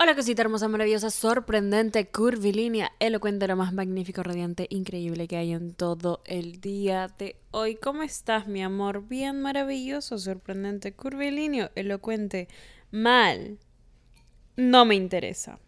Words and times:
Hola 0.00 0.14
cosita 0.14 0.42
hermosa, 0.42 0.68
maravillosa, 0.68 1.10
sorprendente, 1.10 2.08
curvilínea, 2.08 2.92
elocuente, 3.00 3.48
lo 3.48 3.56
más 3.56 3.72
magnífico, 3.72 4.22
radiante, 4.22 4.68
increíble 4.70 5.26
que 5.26 5.36
hay 5.36 5.50
en 5.50 5.74
todo 5.74 6.22
el 6.24 6.60
día 6.60 7.08
de 7.18 7.34
hoy. 7.50 7.74
¿Cómo 7.74 8.04
estás, 8.04 8.46
mi 8.46 8.62
amor? 8.62 9.08
Bien, 9.08 9.42
maravilloso, 9.42 10.16
sorprendente, 10.16 10.92
curvilíneo, 10.92 11.70
elocuente, 11.74 12.46
mal. 12.92 13.58
No 14.54 14.84
me 14.84 14.94
interesa. 14.94 15.58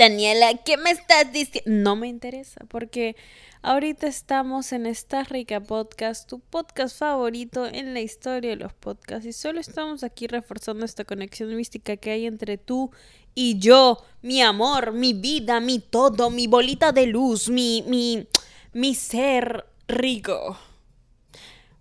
Daniela, 0.00 0.54
¿qué 0.54 0.78
me 0.78 0.92
estás 0.92 1.30
diciendo? 1.30 1.70
No 1.70 1.94
me 1.94 2.08
interesa, 2.08 2.64
porque 2.68 3.16
ahorita 3.60 4.06
estamos 4.06 4.72
en 4.72 4.86
esta 4.86 5.24
rica 5.24 5.60
podcast, 5.60 6.26
tu 6.26 6.40
podcast 6.40 6.98
favorito 6.98 7.66
en 7.66 7.92
la 7.92 8.00
historia 8.00 8.48
de 8.48 8.56
los 8.56 8.72
podcasts, 8.72 9.26
y 9.26 9.34
solo 9.34 9.60
estamos 9.60 10.02
aquí 10.02 10.26
reforzando 10.26 10.86
esta 10.86 11.04
conexión 11.04 11.54
mística 11.54 11.98
que 11.98 12.12
hay 12.12 12.24
entre 12.24 12.56
tú 12.56 12.90
y 13.34 13.58
yo, 13.58 14.02
mi 14.22 14.40
amor, 14.40 14.92
mi 14.92 15.12
vida, 15.12 15.60
mi 15.60 15.80
todo, 15.80 16.30
mi 16.30 16.46
bolita 16.46 16.92
de 16.92 17.06
luz, 17.06 17.50
mi, 17.50 17.84
mi, 17.86 18.26
mi 18.72 18.94
ser 18.94 19.66
rico. 19.86 20.58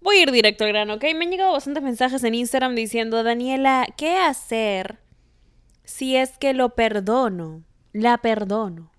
Voy 0.01 0.17
a 0.17 0.23
ir 0.23 0.31
directo 0.31 0.65
al 0.65 0.71
grano, 0.71 0.95
¿ok? 0.95 1.03
Me 1.15 1.23
han 1.23 1.31
llegado 1.31 1.53
bastantes 1.53 1.83
mensajes 1.83 2.21
en 2.25 2.35
Instagram 2.35 2.75
diciendo, 2.75 3.23
Daniela, 3.23 3.87
¿qué 3.95 4.17
hacer 4.17 4.99
si 5.85 6.17
es 6.17 6.37
que 6.37 6.53
lo 6.53 6.75
perdono? 6.75 7.63
La 7.93 8.17
perdono 8.17 8.91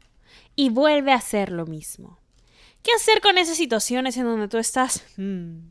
y 0.56 0.70
vuelve 0.70 1.12
a 1.12 1.16
hacer 1.16 1.50
lo 1.50 1.66
mismo. 1.66 2.18
¿Qué 2.82 2.92
hacer 2.92 3.20
con 3.20 3.38
esas 3.38 3.56
situaciones 3.56 4.16
en 4.16 4.24
donde 4.24 4.48
tú 4.48 4.58
estás? 4.58 5.04
Hmm, 5.16 5.70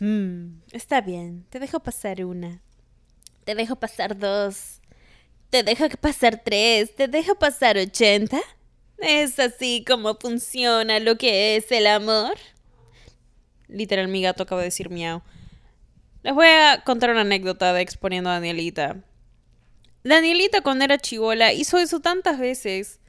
hmm, 0.00 0.62
está 0.72 1.00
bien, 1.00 1.44
te 1.50 1.58
dejo 1.58 1.80
pasar 1.80 2.24
una. 2.24 2.60
Te 3.44 3.54
dejo 3.54 3.76
pasar 3.76 4.18
dos. 4.18 4.80
Te 5.50 5.62
dejo 5.62 5.86
pasar 6.00 6.40
tres. 6.42 6.94
Te 6.96 7.08
dejo 7.08 7.34
pasar 7.34 7.76
ochenta. 7.76 8.40
¿Es 8.98 9.38
así 9.38 9.84
como 9.86 10.14
funciona 10.16 10.98
lo 10.98 11.16
que 11.18 11.56
es 11.56 11.70
el 11.70 11.86
amor? 11.86 12.36
Literal, 13.68 14.08
mi 14.08 14.22
gato 14.22 14.44
acaba 14.44 14.62
de 14.62 14.68
decir 14.68 14.88
miau. 14.88 15.22
Les 16.22 16.34
voy 16.34 16.46
a 16.46 16.82
contar 16.84 17.10
una 17.10 17.20
anécdota 17.20 17.72
de 17.74 17.82
exponiendo 17.82 18.30
a 18.30 18.34
Danielita. 18.34 18.96
Danielita 20.04 20.60
cuando 20.60 20.84
era 20.84 20.98
chivola 20.98 21.54
hizo 21.54 21.78
eso 21.78 22.00
tantas 22.00 22.38
veces 22.38 23.00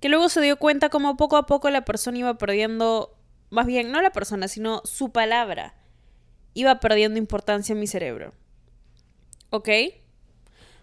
que 0.00 0.08
luego 0.08 0.28
se 0.28 0.40
dio 0.40 0.56
cuenta 0.56 0.88
como 0.88 1.16
poco 1.16 1.36
a 1.36 1.46
poco 1.46 1.68
la 1.68 1.84
persona 1.84 2.18
iba 2.18 2.38
perdiendo, 2.38 3.16
más 3.50 3.66
bien 3.66 3.90
no 3.90 4.00
la 4.02 4.12
persona, 4.12 4.46
sino 4.46 4.82
su 4.84 5.10
palabra, 5.10 5.74
iba 6.52 6.78
perdiendo 6.78 7.18
importancia 7.18 7.72
en 7.72 7.80
mi 7.80 7.86
cerebro. 7.86 8.32
¿Ok? 9.50 9.68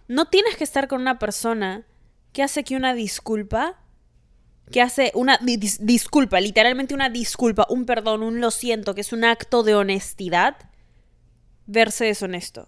No 0.07 0.25
tienes 0.25 0.57
que 0.57 0.65
estar 0.65 0.89
con 0.89 1.01
una 1.01 1.19
persona 1.19 1.85
que 2.33 2.43
hace 2.43 2.63
que 2.63 2.75
una 2.75 2.93
disculpa, 2.93 3.79
que 4.71 4.81
hace 4.81 5.11
una 5.13 5.39
disculpa, 5.41 6.41
literalmente 6.41 6.93
una 6.93 7.09
disculpa, 7.09 7.65
un 7.69 7.85
perdón, 7.85 8.23
un 8.23 8.41
lo 8.41 8.51
siento, 8.51 8.93
que 8.93 9.01
es 9.01 9.13
un 9.13 9.23
acto 9.23 9.63
de 9.63 9.75
honestidad, 9.75 10.57
verse 11.65 12.05
deshonesto. 12.05 12.67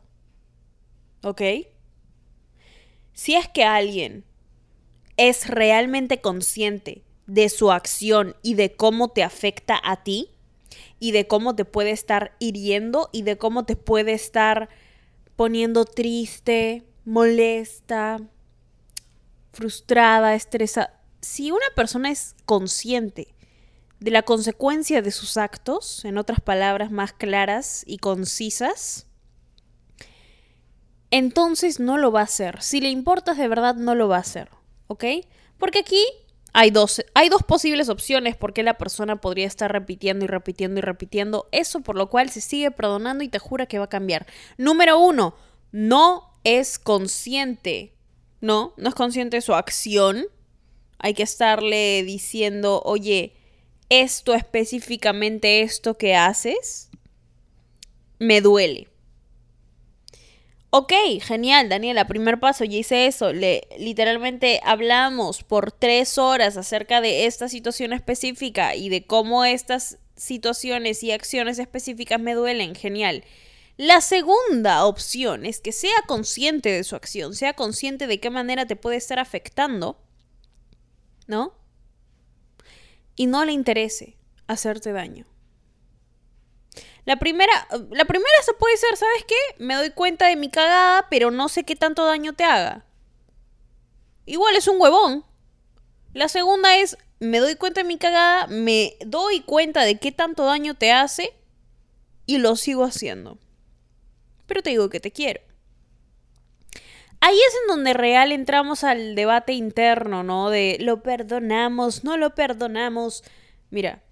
¿Ok? 1.21 1.41
Si 3.13 3.35
es 3.35 3.47
que 3.47 3.63
alguien 3.63 4.25
es 5.17 5.47
realmente 5.47 6.21
consciente 6.21 7.03
de 7.27 7.49
su 7.49 7.71
acción 7.71 8.35
y 8.41 8.55
de 8.55 8.75
cómo 8.75 9.09
te 9.09 9.23
afecta 9.23 9.79
a 9.83 10.03
ti 10.03 10.29
y 10.99 11.11
de 11.11 11.27
cómo 11.27 11.55
te 11.55 11.65
puede 11.65 11.91
estar 11.91 12.35
hiriendo 12.39 13.09
y 13.11 13.21
de 13.21 13.37
cómo 13.37 13.65
te 13.65 13.75
puede 13.75 14.13
estar 14.13 14.69
poniendo 15.35 15.85
triste, 15.85 16.83
molesta, 17.05 18.19
frustrada, 19.51 20.35
estresada. 20.35 20.99
Si 21.21 21.51
una 21.51 21.65
persona 21.75 22.11
es 22.11 22.35
consciente 22.45 23.33
de 23.99 24.11
la 24.11 24.23
consecuencia 24.23 25.01
de 25.01 25.11
sus 25.11 25.37
actos, 25.37 26.03
en 26.03 26.17
otras 26.17 26.41
palabras 26.41 26.91
más 26.91 27.13
claras 27.13 27.83
y 27.87 27.97
concisas, 27.97 29.07
entonces 31.13 31.79
no 31.79 31.99
lo 31.99 32.11
va 32.11 32.21
a 32.21 32.23
hacer. 32.23 32.63
Si 32.63 32.81
le 32.81 32.89
importas 32.89 33.37
de 33.37 33.47
verdad, 33.47 33.75
no 33.75 33.93
lo 33.93 34.07
va 34.07 34.17
a 34.17 34.21
hacer. 34.21 34.49
¿Ok? 34.87 35.05
Porque 35.59 35.77
aquí 35.77 36.03
hay 36.53 36.71
dos, 36.71 37.05
hay 37.13 37.29
dos 37.29 37.43
posibles 37.43 37.87
opciones 37.89 38.35
por 38.35 38.51
qué 38.51 38.63
la 38.63 38.79
persona 38.79 39.21
podría 39.21 39.45
estar 39.45 39.71
repitiendo 39.71 40.25
y 40.25 40.27
repitiendo 40.27 40.79
y 40.79 40.81
repitiendo 40.81 41.47
eso, 41.51 41.81
por 41.81 41.97
lo 41.97 42.09
cual 42.09 42.31
se 42.31 42.41
sigue 42.41 42.71
perdonando 42.71 43.23
y 43.23 43.27
te 43.27 43.37
jura 43.37 43.67
que 43.67 43.77
va 43.77 43.85
a 43.85 43.89
cambiar. 43.89 44.25
Número 44.57 44.97
uno, 44.97 45.35
no 45.71 46.31
es 46.43 46.79
consciente. 46.79 47.93
No, 48.41 48.73
no 48.77 48.89
es 48.89 48.95
consciente 48.95 49.37
de 49.37 49.41
su 49.41 49.53
acción. 49.53 50.25
Hay 50.97 51.13
que 51.13 51.21
estarle 51.21 52.01
diciendo, 52.01 52.81
oye, 52.85 53.35
esto 53.89 54.33
específicamente, 54.33 55.61
esto 55.61 55.95
que 55.95 56.15
haces, 56.15 56.89
me 58.17 58.41
duele. 58.41 58.92
Ok, 60.75 60.91
genial, 61.21 61.69
Daniela, 61.69 62.07
primer 62.07 62.39
paso, 62.39 62.63
ya 62.63 62.79
hice 62.79 63.05
eso. 63.05 63.31
Le, 63.31 63.67
literalmente 63.77 64.59
hablamos 64.63 65.43
por 65.43 65.71
tres 65.71 66.17
horas 66.17 66.57
acerca 66.57 66.99
de 66.99 67.27
esta 67.27 67.47
situación 67.47 67.93
específica 67.93 68.73
y 68.73 68.89
de 68.89 69.05
cómo 69.05 69.45
estas 69.45 69.99
situaciones 70.15 71.03
y 71.03 71.11
acciones 71.11 71.59
específicas 71.59 72.19
me 72.19 72.33
duelen. 72.33 72.73
Genial. 72.73 73.23
La 73.77 74.01
segunda 74.01 74.83
opción 74.87 75.45
es 75.45 75.61
que 75.61 75.73
sea 75.73 75.93
consciente 76.07 76.69
de 76.69 76.83
su 76.83 76.95
acción, 76.95 77.35
sea 77.35 77.53
consciente 77.53 78.07
de 78.07 78.19
qué 78.19 78.31
manera 78.31 78.65
te 78.65 78.75
puede 78.75 78.97
estar 78.97 79.19
afectando, 79.19 80.01
¿no? 81.27 81.53
Y 83.15 83.27
no 83.27 83.45
le 83.45 83.51
interese 83.51 84.17
hacerte 84.47 84.91
daño. 84.91 85.27
La 87.05 87.17
primera, 87.17 87.51
la 87.91 88.05
primera 88.05 88.35
se 88.43 88.53
puede 88.53 88.77
ser, 88.77 88.95
¿sabes 88.95 89.25
qué? 89.27 89.35
Me 89.57 89.75
doy 89.75 89.91
cuenta 89.91 90.27
de 90.27 90.35
mi 90.35 90.49
cagada, 90.49 91.07
pero 91.09 91.31
no 91.31 91.49
sé 91.49 91.63
qué 91.63 91.75
tanto 91.75 92.05
daño 92.05 92.33
te 92.33 92.45
haga. 92.45 92.85
Igual 94.25 94.55
es 94.55 94.67
un 94.67 94.79
huevón. 94.79 95.25
La 96.13 96.29
segunda 96.29 96.77
es, 96.77 96.97
me 97.19 97.39
doy 97.39 97.55
cuenta 97.55 97.81
de 97.81 97.87
mi 97.87 97.97
cagada, 97.97 98.47
me 98.47 98.95
doy 99.05 99.41
cuenta 99.41 99.81
de 99.83 99.99
qué 99.99 100.11
tanto 100.11 100.45
daño 100.45 100.75
te 100.75 100.91
hace 100.91 101.33
y 102.25 102.37
lo 102.37 102.55
sigo 102.55 102.85
haciendo. 102.85 103.37
Pero 104.47 104.61
te 104.61 104.69
digo 104.69 104.89
que 104.89 104.99
te 104.99 105.11
quiero. 105.11 105.41
Ahí 107.19 107.37
es 107.37 107.53
en 107.61 107.67
donde 107.67 107.93
real 107.93 108.31
entramos 108.31 108.83
al 108.83 109.15
debate 109.15 109.53
interno, 109.53 110.23
¿no? 110.23 110.49
De 110.49 110.77
lo 110.81 111.01
perdonamos, 111.01 112.03
no 112.03 112.17
lo 112.17 112.35
perdonamos. 112.35 113.23
Mira, 113.69 114.02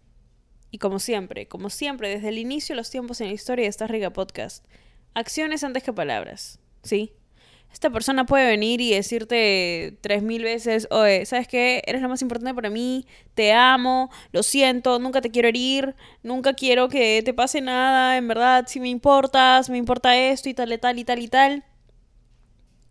y 0.71 0.77
como 0.77 0.99
siempre, 0.99 1.47
como 1.47 1.69
siempre, 1.69 2.09
desde 2.09 2.29
el 2.29 2.37
inicio 2.37 2.73
de 2.73 2.77
los 2.77 2.89
tiempos 2.89 3.21
en 3.21 3.27
la 3.27 3.33
historia 3.33 3.63
de 3.63 3.69
esta 3.69 3.87
riga 3.87 4.11
podcast, 4.11 4.65
acciones 5.13 5.63
antes 5.63 5.83
que 5.83 5.93
palabras, 5.93 6.59
¿sí? 6.81 7.13
Esta 7.73 7.89
persona 7.89 8.25
puede 8.25 8.47
venir 8.47 8.81
y 8.81 8.93
decirte 8.93 9.97
tres 10.01 10.23
mil 10.23 10.43
veces, 10.43 10.87
oye, 10.91 11.25
¿sabes 11.25 11.47
qué? 11.47 11.81
Eres 11.85 12.01
lo 12.01 12.09
más 12.09 12.21
importante 12.21 12.53
para 12.53 12.69
mí, 12.69 13.05
te 13.33 13.53
amo, 13.53 14.09
lo 14.31 14.43
siento, 14.43 14.99
nunca 14.99 15.21
te 15.21 15.31
quiero 15.31 15.47
herir, 15.47 15.95
nunca 16.21 16.53
quiero 16.53 16.89
que 16.89 17.21
te 17.23 17.33
pase 17.33 17.61
nada, 17.61 18.17
en 18.17 18.27
verdad, 18.27 18.65
si 18.67 18.79
me 18.79 18.89
importas, 18.89 19.69
me 19.69 19.77
importa 19.77 20.17
esto 20.17 20.49
y 20.49 20.53
tal 20.53 20.73
y 20.73 20.77
tal 20.77 20.99
y 20.99 21.05
tal 21.05 21.19
y 21.19 21.27
tal. 21.27 21.63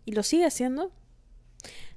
¿Y 0.07 0.13
lo 0.13 0.23
sigue 0.23 0.47
haciendo? 0.47 0.91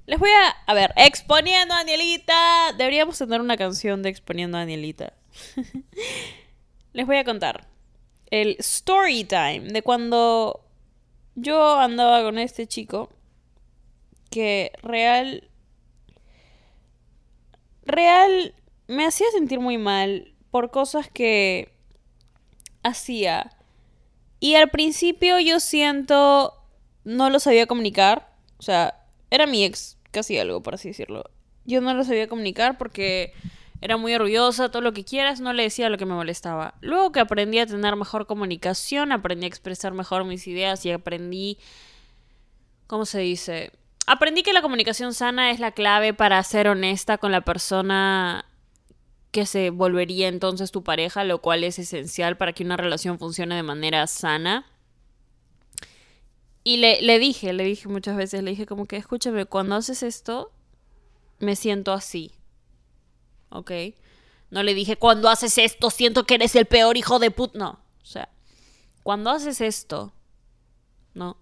Les 0.06 0.18
voy 0.18 0.30
a, 0.30 0.50
a 0.66 0.74
ver, 0.74 0.92
exponiendo 0.96 1.72
a 1.72 1.78
Danielita. 1.78 2.72
Deberíamos 2.76 3.16
tener 3.16 3.40
una 3.40 3.56
canción 3.56 4.02
de 4.02 4.10
exponiendo 4.10 4.58
a 4.58 4.60
Danielita. 4.60 5.14
Les 6.92 7.06
voy 7.06 7.16
a 7.16 7.24
contar 7.24 7.66
el 8.30 8.56
story 8.58 9.24
time 9.24 9.60
de 9.60 9.82
cuando 9.82 10.64
yo 11.34 11.78
andaba 11.78 12.22
con 12.22 12.38
este 12.38 12.66
chico 12.66 13.10
que 14.30 14.72
real 14.82 15.48
real 17.84 18.54
me 18.88 19.06
hacía 19.06 19.26
sentir 19.30 19.60
muy 19.60 19.78
mal 19.78 20.32
por 20.50 20.70
cosas 20.70 21.08
que 21.08 21.72
hacía. 22.82 23.50
Y 24.40 24.54
al 24.54 24.70
principio 24.70 25.38
yo 25.38 25.60
siento 25.60 26.54
no 27.04 27.30
lo 27.30 27.38
sabía 27.40 27.66
comunicar, 27.66 28.32
o 28.58 28.62
sea, 28.62 29.06
era 29.30 29.46
mi 29.46 29.64
ex 29.64 29.98
casi 30.10 30.38
algo 30.38 30.62
por 30.62 30.74
así 30.74 30.88
decirlo. 30.88 31.30
Yo 31.64 31.80
no 31.80 31.94
lo 31.94 32.04
sabía 32.04 32.28
comunicar 32.28 32.78
porque 32.78 33.32
era 33.84 33.98
muy 33.98 34.14
orgullosa, 34.14 34.70
todo 34.70 34.80
lo 34.80 34.94
que 34.94 35.04
quieras, 35.04 35.42
no 35.42 35.52
le 35.52 35.64
decía 35.64 35.90
lo 35.90 35.98
que 35.98 36.06
me 36.06 36.14
molestaba. 36.14 36.72
Luego 36.80 37.12
que 37.12 37.20
aprendí 37.20 37.58
a 37.58 37.66
tener 37.66 37.96
mejor 37.96 38.26
comunicación, 38.26 39.12
aprendí 39.12 39.44
a 39.44 39.48
expresar 39.48 39.92
mejor 39.92 40.24
mis 40.24 40.46
ideas 40.46 40.86
y 40.86 40.90
aprendí, 40.90 41.58
¿cómo 42.86 43.04
se 43.04 43.18
dice? 43.18 43.72
Aprendí 44.06 44.42
que 44.42 44.54
la 44.54 44.62
comunicación 44.62 45.12
sana 45.12 45.50
es 45.50 45.60
la 45.60 45.72
clave 45.72 46.14
para 46.14 46.42
ser 46.44 46.66
honesta 46.66 47.18
con 47.18 47.30
la 47.30 47.42
persona 47.42 48.46
que 49.32 49.44
se 49.44 49.68
volvería 49.68 50.28
entonces 50.28 50.70
tu 50.70 50.82
pareja, 50.82 51.22
lo 51.22 51.42
cual 51.42 51.62
es 51.62 51.78
esencial 51.78 52.38
para 52.38 52.54
que 52.54 52.64
una 52.64 52.78
relación 52.78 53.18
funcione 53.18 53.54
de 53.54 53.64
manera 53.64 54.06
sana. 54.06 54.64
Y 56.62 56.78
le, 56.78 57.02
le 57.02 57.18
dije, 57.18 57.52
le 57.52 57.64
dije 57.64 57.86
muchas 57.88 58.16
veces, 58.16 58.42
le 58.42 58.52
dije 58.52 58.64
como 58.64 58.86
que, 58.86 58.96
escúchame, 58.96 59.44
cuando 59.44 59.74
haces 59.74 60.02
esto, 60.02 60.52
me 61.38 61.54
siento 61.54 61.92
así. 61.92 62.32
¿Ok? 63.54 63.70
No 64.50 64.64
le 64.64 64.74
dije, 64.74 64.96
cuando 64.96 65.28
haces 65.28 65.58
esto, 65.58 65.90
siento 65.90 66.24
que 66.24 66.34
eres 66.34 66.56
el 66.56 66.66
peor 66.66 66.96
hijo 66.96 67.20
de 67.20 67.30
put. 67.30 67.54
No. 67.54 67.78
O 68.02 68.06
sea, 68.06 68.28
cuando 69.04 69.30
haces 69.30 69.60
esto, 69.60 70.12
¿no? 71.14 71.36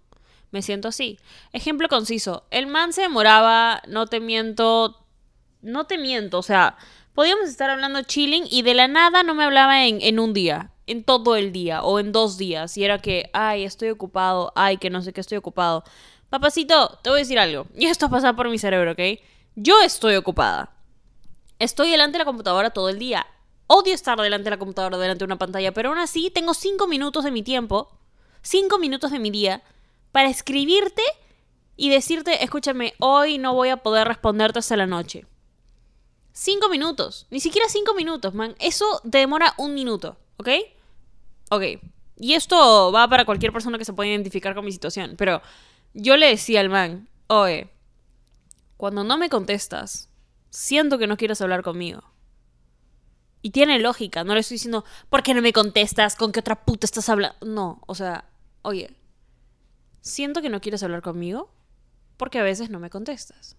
Me 0.51 0.61
siento 0.61 0.89
así. 0.89 1.19
Ejemplo 1.53 1.89
conciso. 1.89 2.45
El 2.51 2.67
man 2.67 2.93
se 2.93 3.01
demoraba, 3.01 3.83
no 3.89 4.07
te 4.07 4.21
miento, 4.21 5.07
no 5.63 5.87
te 5.87 5.97
miento, 5.97 6.39
o 6.39 6.43
sea, 6.43 6.77
podíamos 7.15 7.49
estar 7.49 7.71
hablando 7.71 8.03
chilling 8.03 8.45
y 8.51 8.61
de 8.61 8.75
la 8.75 8.89
nada 8.89 9.23
no 9.23 9.35
me 9.35 9.45
hablaba 9.45 9.87
en, 9.87 10.03
en 10.03 10.21
un 10.21 10.35
día, 10.35 10.73
en 10.87 11.03
todo 11.03 11.37
el 11.37 11.51
día 11.51 11.83
o 11.83 11.99
en 11.99 12.13
dos 12.13 12.37
días. 12.37 12.77
Y 12.77 12.85
era 12.85 12.99
que, 12.99 13.31
ay, 13.33 13.65
estoy 13.65 13.89
ocupado, 13.89 14.53
ay, 14.55 14.77
que 14.77 14.91
no 14.91 15.01
sé 15.01 15.15
qué 15.15 15.23
estoy 15.23 15.39
ocupado. 15.39 15.83
Papacito, 16.29 16.99
te 17.03 17.09
voy 17.09 17.21
a 17.21 17.23
decir 17.23 17.39
algo. 17.39 17.67
Y 17.75 17.87
esto 17.87 18.11
pasa 18.11 18.35
por 18.35 18.51
mi 18.51 18.59
cerebro, 18.59 18.93
¿ok? 18.93 19.01
Yo 19.55 19.81
estoy 19.81 20.17
ocupada. 20.17 20.82
Estoy 21.63 21.91
delante 21.91 22.15
de 22.15 22.19
la 22.19 22.25
computadora 22.25 22.71
todo 22.71 22.89
el 22.89 22.99
día. 22.99 23.25
Odio 23.69 23.95
estar 23.95 24.21
delante 24.21 24.47
de 24.47 24.51
la 24.51 24.59
computadora, 24.59 24.99
delante 24.99 25.21
de 25.21 25.27
una 25.27 25.39
pantalla, 25.39 25.73
pero 25.73 25.91
aún 25.91 25.99
así 25.99 26.29
tengo 26.29 26.55
cinco 26.55 26.89
minutos 26.89 27.23
de 27.23 27.31
mi 27.31 27.45
tiempo, 27.45 27.89
cinco 28.43 28.81
minutos 28.81 29.13
de 29.13 29.21
mi 29.21 29.31
día, 29.31 29.63
para 30.11 30.29
escribirte 30.29 31.05
y 31.77 31.89
decirte, 31.89 32.43
escúchame, 32.43 32.95
hoy 32.99 33.39
no 33.39 33.55
voy 33.55 33.69
a 33.69 33.77
poder 33.77 34.09
responderte 34.09 34.59
hasta 34.59 34.77
la 34.77 34.89
noche. 34.89 35.25
Cinco 36.33 36.69
minutos. 36.69 37.29
Ni 37.31 37.39
siquiera 37.39 37.69
cinco 37.69 37.95
minutos, 37.95 38.35
man. 38.35 38.57
Eso 38.59 39.01
demora 39.05 39.55
un 39.57 39.73
minuto, 39.73 40.17
¿ok? 40.39 40.49
Ok. 41.51 41.63
Y 42.17 42.35
esto 42.35 42.91
va 42.91 43.07
para 43.07 43.25
cualquier 43.25 43.53
persona 43.53 43.79
que 43.79 43.85
se 43.85 43.93
pueda 43.93 44.11
identificar 44.11 44.57
con 44.57 44.65
mi 44.65 44.73
situación. 44.73 45.15
Pero 45.17 45.41
yo 45.95 46.17
le 46.17 46.27
decía 46.27 46.59
al 46.59 46.71
man, 46.71 47.09
oye, 47.29 47.71
cuando 48.77 49.05
no 49.05 49.17
me 49.17 49.29
contestas, 49.29 50.09
siento 50.53 50.99
que 50.99 51.07
no 51.07 51.17
quieres 51.17 51.41
hablar 51.41 51.63
conmigo. 51.63 52.03
Y 53.41 53.51
tiene 53.51 53.81
lógica, 53.81 54.23
no 54.23 54.35
le 54.35 54.41
estoy 54.41 54.57
diciendo, 54.57 54.85
¿por 55.11 55.25
qué 55.25 55.35
no 55.35 55.43
me 55.43 55.53
contestas? 55.53 56.15
¿Con 56.15 56.31
qué 56.31 56.41
otra 56.41 56.65
puta 56.65 56.87
estás 56.87 57.09
hablando? 57.09 57.37
No, 57.45 57.83
o 57.87 57.95
sea, 57.97 58.27
oye, 58.61 58.95
siento 60.01 60.43
que 60.43 60.49
no 60.51 60.61
quieres 60.61 60.85
hablar 60.85 61.03
conmigo 61.03 61.51
porque 62.17 62.39
a 62.39 62.45
veces 62.45 62.71
no 62.71 62.79
me 62.79 62.91
contestas. 62.91 63.57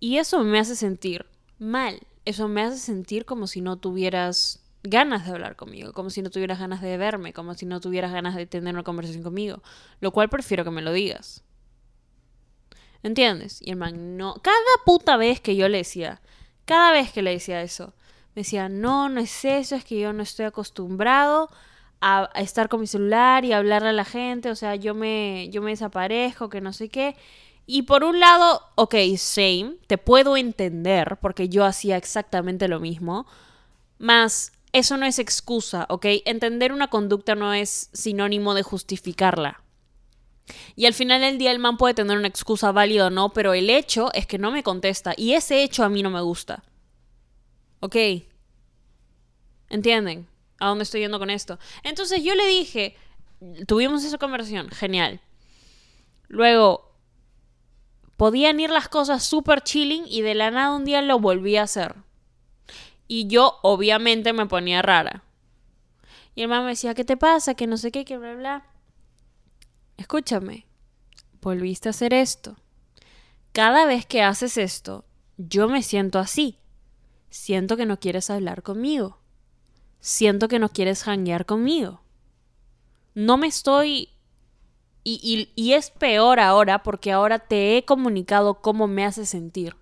Y 0.00 0.16
eso 0.16 0.42
me 0.42 0.58
hace 0.58 0.74
sentir 0.74 1.26
mal. 1.58 2.00
Eso 2.24 2.48
me 2.48 2.62
hace 2.62 2.78
sentir 2.78 3.24
como 3.24 3.46
si 3.46 3.60
no 3.60 3.76
tuvieras 3.76 4.64
ganas 4.82 5.24
de 5.24 5.32
hablar 5.32 5.54
conmigo, 5.56 5.92
como 5.92 6.10
si 6.10 6.22
no 6.22 6.30
tuvieras 6.30 6.58
ganas 6.58 6.80
de 6.80 6.96
verme, 6.96 7.32
como 7.32 7.54
si 7.54 7.66
no 7.66 7.80
tuvieras 7.80 8.12
ganas 8.12 8.34
de 8.34 8.46
tener 8.46 8.74
una 8.74 8.82
conversación 8.82 9.22
conmigo. 9.22 9.62
Lo 10.00 10.10
cual 10.10 10.28
prefiero 10.28 10.64
que 10.64 10.70
me 10.70 10.82
lo 10.82 10.92
digas. 10.92 11.44
¿Entiendes? 13.06 13.60
Y 13.62 13.70
el 13.70 13.76
man, 13.76 14.16
no. 14.16 14.34
Cada 14.42 14.56
puta 14.84 15.16
vez 15.16 15.40
que 15.40 15.54
yo 15.54 15.68
le 15.68 15.78
decía, 15.78 16.20
cada 16.64 16.90
vez 16.90 17.12
que 17.12 17.22
le 17.22 17.30
decía 17.30 17.62
eso, 17.62 17.94
me 18.34 18.40
decía, 18.40 18.68
no, 18.68 19.08
no 19.08 19.20
es 19.20 19.44
eso, 19.44 19.76
es 19.76 19.84
que 19.84 20.00
yo 20.00 20.12
no 20.12 20.24
estoy 20.24 20.46
acostumbrado 20.46 21.48
a, 22.00 22.28
estar 22.34 22.68
con 22.68 22.80
mi 22.80 22.88
celular 22.88 23.44
y 23.44 23.52
hablarle 23.52 23.90
a 23.90 23.92
la 23.92 24.04
gente, 24.04 24.50
o 24.50 24.56
sea, 24.56 24.74
yo 24.74 24.92
me, 24.92 25.48
yo 25.50 25.62
me 25.62 25.70
desaparezco, 25.70 26.48
que 26.48 26.60
no 26.60 26.72
sé 26.72 26.88
qué. 26.88 27.14
Y 27.64 27.82
por 27.82 28.02
un 28.02 28.18
lado, 28.18 28.60
ok, 28.74 28.96
same, 29.16 29.76
te 29.86 29.98
puedo 29.98 30.36
entender 30.36 31.16
porque 31.22 31.48
yo 31.48 31.64
hacía 31.64 31.96
exactamente 31.96 32.66
lo 32.66 32.80
mismo, 32.80 33.24
más 33.98 34.50
eso 34.72 34.96
no 34.96 35.06
es 35.06 35.20
excusa, 35.20 35.86
ok, 35.90 36.06
entender 36.24 36.72
una 36.72 36.88
conducta 36.88 37.36
no 37.36 37.54
es 37.54 37.88
sinónimo 37.92 38.54
de 38.54 38.64
justificarla. 38.64 39.62
Y 40.76 40.86
al 40.86 40.94
final 40.94 41.20
del 41.20 41.38
día 41.38 41.50
el 41.50 41.58
man 41.58 41.76
puede 41.76 41.94
tener 41.94 42.16
una 42.16 42.28
excusa 42.28 42.72
válida 42.72 43.06
o 43.06 43.10
no, 43.10 43.32
pero 43.32 43.54
el 43.54 43.70
hecho 43.70 44.12
es 44.12 44.26
que 44.26 44.38
no 44.38 44.50
me 44.50 44.62
contesta 44.62 45.12
y 45.16 45.32
ese 45.32 45.62
hecho 45.62 45.84
a 45.84 45.88
mí 45.88 46.02
no 46.02 46.10
me 46.10 46.20
gusta. 46.20 46.62
¿Ok? 47.80 47.96
¿Entienden? 49.68 50.28
¿A 50.58 50.68
dónde 50.68 50.84
estoy 50.84 51.00
yendo 51.00 51.18
con 51.18 51.30
esto? 51.30 51.58
Entonces 51.82 52.22
yo 52.22 52.34
le 52.34 52.46
dije, 52.46 52.96
tuvimos 53.66 54.04
esa 54.04 54.18
conversación, 54.18 54.68
genial. 54.70 55.20
Luego, 56.28 56.92
podían 58.16 58.60
ir 58.60 58.70
las 58.70 58.88
cosas 58.88 59.24
súper 59.24 59.62
chilling 59.62 60.04
y 60.06 60.22
de 60.22 60.34
la 60.34 60.50
nada 60.50 60.74
un 60.74 60.84
día 60.84 61.02
lo 61.02 61.18
volví 61.18 61.56
a 61.56 61.64
hacer. 61.64 61.94
Y 63.08 63.28
yo 63.28 63.58
obviamente 63.62 64.32
me 64.32 64.46
ponía 64.46 64.82
rara. 64.82 65.22
Y 66.34 66.42
el 66.42 66.48
mamá 66.48 66.64
me 66.64 66.70
decía, 66.70 66.94
¿qué 66.94 67.04
te 67.04 67.16
pasa? 67.16 67.54
Que 67.54 67.66
no 67.66 67.76
sé 67.76 67.90
qué, 67.90 68.04
que 68.04 68.18
bla, 68.18 68.34
bla. 68.34 68.75
Escúchame, 69.96 70.66
volviste 71.40 71.88
a 71.88 71.90
hacer 71.90 72.12
esto. 72.12 72.56
Cada 73.52 73.86
vez 73.86 74.04
que 74.06 74.22
haces 74.22 74.58
esto, 74.58 75.04
yo 75.38 75.68
me 75.68 75.82
siento 75.82 76.18
así. 76.18 76.58
Siento 77.30 77.76
que 77.76 77.86
no 77.86 77.98
quieres 77.98 78.30
hablar 78.30 78.62
conmigo. 78.62 79.18
Siento 80.00 80.48
que 80.48 80.58
no 80.58 80.68
quieres 80.68 81.02
janguear 81.02 81.46
conmigo. 81.46 82.02
No 83.14 83.38
me 83.38 83.46
estoy 83.46 84.10
y, 85.08 85.72
es 85.72 85.90
peor 85.90 86.40
ahora 86.40 86.82
porque 86.82 87.12
ahora 87.12 87.38
te 87.38 87.76
he 87.76 87.84
comunicado 87.84 88.60
cómo 88.60 88.88
me 88.88 89.04
hace 89.04 89.24
sentir. 89.24 89.76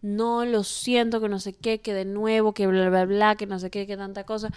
No, 0.00 0.46
lo 0.46 0.64
siento, 0.64 1.20
que 1.20 1.28
no 1.28 1.38
sé 1.38 1.52
qué, 1.52 1.80
que 1.80 1.92
de 1.92 2.06
nuevo, 2.06 2.54
que 2.54 2.66
bla, 2.66 2.88
bla, 2.88 3.04
bla, 3.04 3.36
que 3.36 3.46
no 3.46 3.58
sé 3.58 3.70
qué, 3.70 3.86
que 3.86 3.98
tanta 3.98 4.24
cosa. 4.24 4.50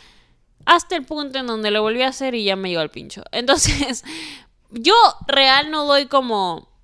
Hasta 0.65 0.95
el 0.95 1.05
punto 1.05 1.39
en 1.39 1.47
donde 1.47 1.71
lo 1.71 1.81
volví 1.81 2.01
a 2.01 2.09
hacer 2.09 2.35
y 2.35 2.43
ya 2.43 2.55
me 2.55 2.69
llegó 2.69 2.81
el 2.81 2.89
pincho. 2.89 3.23
Entonces, 3.31 4.03
yo 4.71 4.95
real 5.27 5.71
no 5.71 5.85
doy 5.85 6.07
como... 6.07 6.75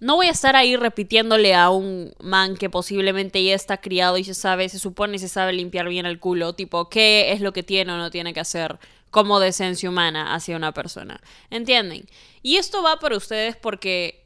No 0.00 0.16
voy 0.16 0.26
a 0.26 0.32
estar 0.32 0.54
ahí 0.54 0.76
repitiéndole 0.76 1.54
a 1.54 1.70
un 1.70 2.12
man 2.20 2.56
que 2.56 2.68
posiblemente 2.68 3.42
ya 3.42 3.54
está 3.54 3.80
criado 3.80 4.18
y 4.18 4.24
se 4.24 4.34
sabe, 4.34 4.68
se 4.68 4.78
supone 4.78 5.16
y 5.16 5.18
se 5.18 5.28
sabe 5.28 5.54
limpiar 5.54 5.88
bien 5.88 6.04
el 6.04 6.18
culo, 6.18 6.54
tipo, 6.54 6.90
qué 6.90 7.32
es 7.32 7.40
lo 7.40 7.52
que 7.52 7.62
tiene 7.62 7.92
o 7.92 7.96
no 7.96 8.10
tiene 8.10 8.34
que 8.34 8.40
hacer 8.40 8.78
como 9.10 9.40
decencia 9.40 9.88
humana 9.88 10.34
hacia 10.34 10.56
una 10.56 10.74
persona. 10.74 11.22
¿Entienden? 11.48 12.06
Y 12.42 12.56
esto 12.56 12.82
va 12.82 12.98
para 12.98 13.16
ustedes 13.16 13.56
porque 13.56 14.24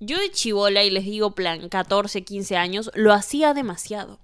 yo 0.00 0.18
de 0.18 0.30
chivola, 0.30 0.82
y 0.82 0.90
les 0.90 1.04
digo 1.04 1.34
plan 1.34 1.68
14, 1.68 2.24
15 2.24 2.56
años, 2.56 2.90
lo 2.94 3.12
hacía 3.12 3.52
demasiado. 3.52 4.18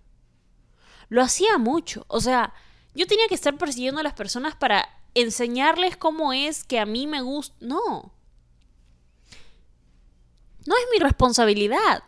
Lo 1.08 1.22
hacía 1.22 1.58
mucho. 1.58 2.06
O 2.08 2.20
sea, 2.20 2.54
yo 2.96 3.06
tenía 3.06 3.28
que 3.28 3.34
estar 3.34 3.56
persiguiendo 3.56 4.00
a 4.00 4.04
las 4.04 4.14
personas 4.14 4.56
para 4.56 4.88
enseñarles 5.14 5.96
cómo 5.96 6.32
es 6.32 6.64
que 6.64 6.80
a 6.80 6.86
mí 6.86 7.06
me 7.06 7.20
gusta. 7.20 7.54
No. 7.60 8.12
No 10.66 10.74
es 10.74 10.84
mi 10.92 10.98
responsabilidad. 10.98 12.02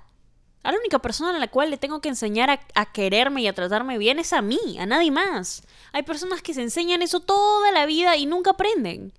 A 0.62 0.72
la 0.72 0.78
única 0.78 0.98
persona 0.98 1.36
a 1.36 1.38
la 1.38 1.48
cual 1.48 1.70
le 1.70 1.76
tengo 1.76 2.00
que 2.00 2.08
enseñar 2.08 2.50
a, 2.74 2.92
quererme 2.92 3.42
y 3.42 3.46
a 3.46 3.52
tratarme 3.52 3.98
bien 3.98 4.18
es 4.18 4.32
a 4.32 4.42
mí, 4.42 4.78
a 4.78 4.86
nadie 4.86 5.10
más. 5.10 5.62
Hay 5.92 6.02
personas 6.02 6.42
que 6.42 6.54
se 6.54 6.62
enseñan 6.62 7.02
eso 7.02 7.20
toda 7.20 7.70
la 7.70 7.86
vida 7.86 8.16
y 8.16 8.26
nunca 8.26 8.52
aprenden. 8.52 9.12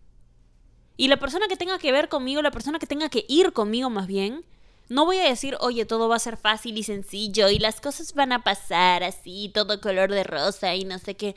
Y 0.97 1.07
la 1.07 1.17
persona 1.17 1.47
que 1.47 1.55
tenga 1.55 1.77
que 1.77 1.91
ver 1.91 2.09
conmigo, 2.09 2.41
la 2.41 2.51
persona 2.51 2.79
que 2.79 2.87
tenga 2.87 3.09
que 3.09 3.25
ir 3.29 3.53
conmigo 3.53 3.89
más 3.89 4.07
bien, 4.07 4.43
no 4.89 5.05
voy 5.05 5.17
a 5.19 5.29
decir, 5.29 5.55
oye, 5.59 5.85
todo 5.85 6.09
va 6.09 6.15
a 6.17 6.19
ser 6.19 6.37
fácil 6.37 6.77
y 6.77 6.83
sencillo 6.83 7.49
y 7.49 7.59
las 7.59 7.79
cosas 7.81 8.13
van 8.13 8.31
a 8.31 8.43
pasar 8.43 9.03
así, 9.03 9.49
todo 9.53 9.79
color 9.81 10.11
de 10.11 10.23
rosa 10.23 10.75
y 10.75 10.83
no 10.83 10.99
sé 10.99 11.15
qué. 11.15 11.35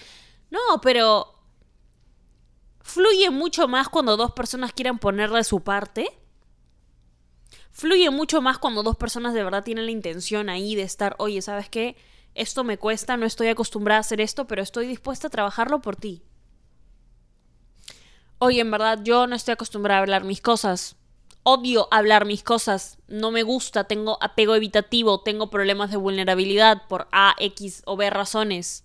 No, 0.51 0.81
pero 0.83 1.35
fluye 2.81 3.31
mucho 3.31 3.69
más 3.69 3.89
cuando 3.89 4.17
dos 4.17 4.33
personas 4.33 4.73
quieran 4.73 4.99
ponerle 4.99 5.45
su 5.45 5.61
parte 5.61 6.09
fluye 7.73 8.11
mucho 8.11 8.41
más 8.41 8.59
cuando 8.59 8.83
dos 8.83 8.97
personas 8.97 9.35
de 9.35 9.43
verdad 9.43 9.65
tienen 9.65 9.87
la 9.87 9.93
intención 9.93 10.49
ahí 10.49 10.75
de 10.75 10.83
estar, 10.83 11.17
oye, 11.19 11.43
¿sabes 11.43 11.69
qué? 11.69 11.97
Esto 12.35 12.65
me 12.65 12.79
cuesta, 12.79 13.17
no 13.17 13.27
estoy 13.27 13.49
acostumbrada 13.49 13.99
a 13.99 14.01
hacer 14.03 14.21
esto, 14.21 14.47
pero 14.47 14.63
estoy 14.63 14.87
dispuesta 14.87 15.27
a 15.27 15.31
trabajarlo 15.31 15.81
por 15.81 15.97
ti. 15.97 16.23
Oye, 18.39 18.61
en 18.61 18.71
verdad, 18.71 19.01
yo 19.03 19.27
no 19.27 19.37
estoy 19.37 19.53
acostumbrada 19.53 19.99
a 19.99 20.03
hablar 20.03 20.25
mis 20.25 20.41
cosas. 20.41 20.97
Odio 21.43 21.89
hablar 21.91 22.25
mis 22.25 22.43
cosas. 22.43 22.99
No 23.09 23.31
me 23.31 23.43
gusta, 23.43 23.85
tengo 23.85 24.19
apego 24.23 24.55
evitativo, 24.55 25.21
tengo 25.23 25.51
problemas 25.51 25.91
de 25.91 25.97
vulnerabilidad 25.97 26.87
por 26.89 27.09
A, 27.13 27.35
X 27.39 27.83
o 27.87 27.97
B 27.97 28.11
razones. 28.11 28.85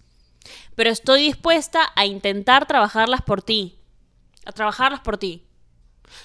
Pero 0.76 0.90
estoy 0.90 1.24
dispuesta 1.24 1.92
a 1.96 2.06
intentar 2.06 2.68
trabajarlas 2.68 3.22
por 3.22 3.42
ti. 3.42 3.80
A 4.46 4.52
trabajarlas 4.52 5.02
por 5.02 5.18
ti. 5.18 5.46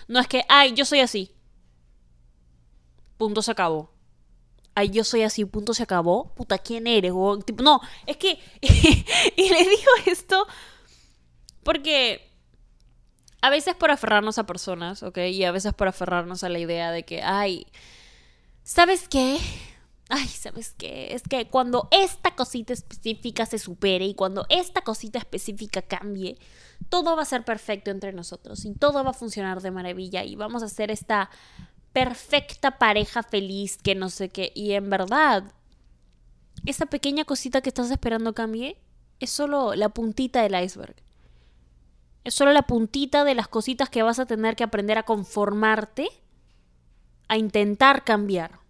No 0.08 0.20
es 0.20 0.26
que, 0.26 0.44
ay, 0.48 0.74
yo 0.74 0.84
soy 0.84 1.00
así 1.00 1.34
punto 3.22 3.40
se 3.40 3.52
acabó. 3.52 3.88
Ay, 4.74 4.90
yo 4.90 5.04
soy 5.04 5.22
así, 5.22 5.44
punto 5.44 5.74
se 5.74 5.84
acabó. 5.84 6.34
Puta, 6.34 6.58
¿quién 6.58 6.88
eres? 6.88 7.12
no, 7.12 7.80
es 8.04 8.16
que. 8.16 8.36
y 9.36 9.48
le 9.48 9.58
digo 9.60 9.92
esto 10.06 10.44
porque 11.62 12.31
a 13.42 13.50
veces 13.50 13.74
por 13.74 13.90
aferrarnos 13.90 14.38
a 14.38 14.46
personas, 14.46 15.02
¿ok? 15.02 15.18
Y 15.30 15.44
a 15.44 15.50
veces 15.52 15.74
por 15.74 15.88
aferrarnos 15.88 16.44
a 16.44 16.48
la 16.48 16.60
idea 16.60 16.92
de 16.92 17.04
que, 17.04 17.22
ay, 17.22 17.66
¿sabes 18.62 19.08
qué? 19.08 19.38
Ay, 20.08 20.28
¿sabes 20.28 20.74
qué? 20.78 21.12
Es 21.14 21.22
que 21.22 21.48
cuando 21.48 21.88
esta 21.90 22.36
cosita 22.36 22.72
específica 22.72 23.44
se 23.44 23.58
supere 23.58 24.04
y 24.04 24.14
cuando 24.14 24.46
esta 24.48 24.82
cosita 24.82 25.18
específica 25.18 25.82
cambie, 25.82 26.38
todo 26.88 27.16
va 27.16 27.22
a 27.22 27.26
ser 27.26 27.44
perfecto 27.44 27.90
entre 27.90 28.12
nosotros 28.12 28.64
y 28.64 28.74
todo 28.74 29.02
va 29.02 29.10
a 29.10 29.14
funcionar 29.14 29.60
de 29.60 29.70
maravilla 29.70 30.22
y 30.22 30.36
vamos 30.36 30.62
a 30.62 30.68
ser 30.68 30.90
esta 30.90 31.28
perfecta 31.92 32.78
pareja 32.78 33.22
feliz 33.22 33.76
que 33.76 33.96
no 33.96 34.08
sé 34.08 34.28
qué. 34.28 34.52
Y 34.54 34.72
en 34.72 34.88
verdad, 34.88 35.52
esa 36.64 36.86
pequeña 36.86 37.24
cosita 37.24 37.60
que 37.60 37.70
estás 37.70 37.90
esperando 37.90 38.34
cambie 38.34 38.78
es 39.18 39.30
solo 39.30 39.74
la 39.74 39.88
puntita 39.88 40.42
del 40.42 40.62
iceberg. 40.62 40.94
Es 42.24 42.34
solo 42.34 42.52
la 42.52 42.62
puntita 42.62 43.24
de 43.24 43.34
las 43.34 43.48
cositas 43.48 43.90
que 43.90 44.02
vas 44.02 44.18
a 44.18 44.26
tener 44.26 44.56
que 44.56 44.64
aprender 44.64 44.98
a 44.98 45.02
conformarte, 45.04 46.08
a 47.28 47.36
intentar 47.36 48.04
cambiar. 48.04 48.60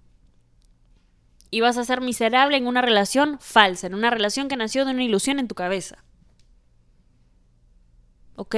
Y 1.51 1.61
vas 1.61 1.77
a 1.77 1.85
ser 1.85 2.01
miserable 2.01 2.57
en 2.57 2.67
una 2.67 2.81
relación 2.81 3.39
falsa, 3.41 3.87
en 3.87 3.95
una 3.95 4.11
relación 4.11 4.49
que 4.49 4.57
nació 4.57 4.85
de 4.85 4.93
una 4.93 5.05
ilusión 5.05 5.39
en 5.39 5.49
tu 5.49 5.55
cabeza. 5.55 6.03
¿Ok? 8.37 8.57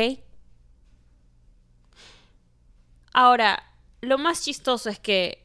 Ahora, 3.12 3.62
lo 4.00 4.18
más 4.18 4.42
chistoso 4.42 4.90
es 4.90 4.98
que 4.98 5.43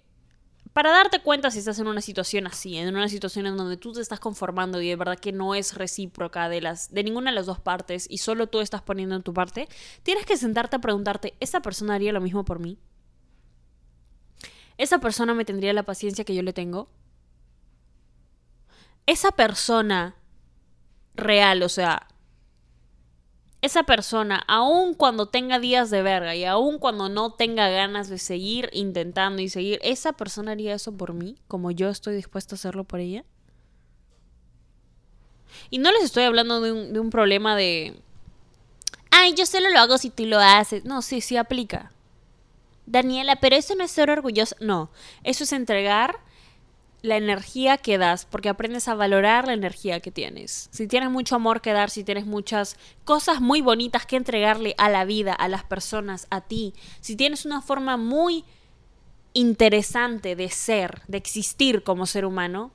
para 0.74 0.92
darte 0.92 1.22
cuenta 1.22 1.52
si 1.52 1.60
estás 1.60 1.80
en 1.80 1.88
una 1.88 2.02
situación 2.02 2.48
así, 2.48 2.78
en 2.78 2.96
una 2.96 3.10
situación 3.10 3.46
en 3.48 3.58
donde 3.58 3.78
tú 3.78 3.94
te 3.94 4.02
estás 4.02 4.20
conformando 4.20 4.82
y 4.82 4.90
de 4.90 4.96
verdad 4.96 5.18
que 5.18 5.32
no 5.32 5.56
es 5.56 5.76
recíproca 5.76 6.50
de 6.50 6.62
las 6.62 6.92
de 6.94 7.04
ninguna 7.04 7.32
de 7.32 7.36
las 7.36 7.46
dos 7.46 7.60
partes 7.60 8.06
y 8.10 8.20
solo 8.20 8.48
tú 8.48 8.60
estás 8.60 8.82
poniendo 8.82 9.16
en 9.16 9.24
tu 9.24 9.34
parte, 9.34 9.68
tienes 10.04 10.26
que 10.26 10.38
sentarte 10.38 10.76
a 10.76 10.80
preguntarte, 10.80 11.36
¿esa 11.40 11.62
persona 11.62 11.96
haría 11.96 12.14
lo 12.14 12.22
mismo 12.22 12.46
por 12.46 12.60
mí? 12.60 12.78
¿Esa 14.78 15.00
persona 15.00 15.34
me 15.34 15.44
tendría 15.44 15.74
la 15.74 15.84
paciencia 15.84 16.24
que 16.24 16.36
yo 16.36 16.44
le 16.44 16.54
tengo? 16.54 16.90
¿Esa 19.06 19.32
persona 19.32 20.16
real, 21.16 21.64
o 21.64 21.70
sea, 21.70 22.09
esa 23.62 23.84
persona, 23.84 24.44
aun 24.48 24.94
cuando 24.94 25.28
tenga 25.28 25.60
días 25.60 25.90
de 25.90 26.02
verga 26.02 26.34
y 26.36 26.46
aun 26.46 26.80
cuando 26.80 27.10
no 27.10 27.34
tenga 27.34 27.70
ganas 27.70 28.08
de 28.08 28.18
seguir 28.18 28.70
intentando 28.72 29.42
y 29.42 29.50
seguir, 29.50 29.80
¿esa 29.84 30.14
persona 30.14 30.54
haría 30.54 30.74
eso 30.74 30.94
por 30.94 31.14
mí 31.14 31.36
como 31.48 31.72
yo 31.72 31.90
estoy 31.90 32.16
dispuesto 32.16 32.56
a 32.56 32.58
hacerlo 32.58 32.86
por 32.86 33.02
ella? 33.02 33.26
Y 35.70 35.80
no 35.80 35.92
les 35.92 36.04
estoy 36.04 36.24
hablando 36.24 36.62
de 36.62 36.72
un, 36.72 36.94
de 36.94 37.00
un 37.00 37.10
problema 37.10 37.56
de... 37.56 38.00
Ay, 39.12 39.34
yo 39.34 39.46
solo 39.46 39.70
lo 39.70 39.80
hago 39.80 39.98
si 39.98 40.10
tú 40.10 40.26
lo 40.26 40.40
haces. 40.40 40.86
No, 40.86 41.02
sí, 41.02 41.20
sí 41.20 41.36
aplica. 41.36 41.92
Daniela, 42.86 43.36
pero 43.38 43.56
eso 43.56 43.76
no 43.76 43.84
es 43.84 43.92
ser 43.92 44.10
orgullosa. 44.10 44.56
No, 44.60 44.90
eso 45.24 45.44
es 45.44 45.52
entregar 45.52 46.20
la 47.02 47.18
energía 47.18 47.78
que 47.78 47.98
das, 47.98 48.26
porque 48.26 48.50
aprendes 48.50 48.88
a 48.88 48.96
valorar 48.96 49.48
la 49.48 49.54
energía 49.54 50.00
que 50.00 50.12
tienes. 50.12 50.70
Si 50.72 50.88
tienes 50.88 51.10
mucho 51.10 51.36
amor 51.36 51.62
que 51.62 51.72
dar, 51.72 51.90
si 51.90 52.04
tienes 52.04 52.26
muchas 52.26 52.78
cosas 53.06 53.40
muy 53.40 53.62
bonitas 53.62 54.06
que 54.06 54.18
entregarle 54.18 54.76
a 54.78 54.90
la 54.90 55.06
vida, 55.06 55.34
a 55.34 55.48
las 55.48 55.64
personas, 55.64 56.28
a 56.30 56.42
ti, 56.42 56.74
si 57.00 57.16
tienes 57.16 57.46
una 57.46 57.62
forma 57.62 57.96
muy 57.98 58.44
interesante 59.34 60.36
de 60.36 60.50
ser, 60.50 61.02
de 61.08 61.18
existir 61.18 61.84
como 61.84 62.06
ser 62.06 62.26
humano, 62.26 62.72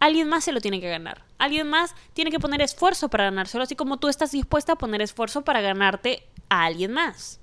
alguien 0.00 0.28
más 0.28 0.44
se 0.44 0.52
lo 0.52 0.60
tiene 0.60 0.80
que 0.80 0.88
ganar. 0.88 1.24
Alguien 1.38 1.68
más 1.68 1.94
tiene 2.14 2.32
que 2.32 2.40
poner 2.40 2.60
esfuerzo 2.62 3.08
para 3.08 3.24
ganárselo, 3.24 3.62
así 3.62 3.76
como 3.76 3.98
tú 3.98 4.08
estás 4.08 4.32
dispuesta 4.32 4.72
a 4.72 4.78
poner 4.78 5.02
esfuerzo 5.02 5.42
para 5.42 5.60
ganarte 5.60 6.26
a 6.48 6.64
alguien 6.64 6.92
más. 6.92 7.40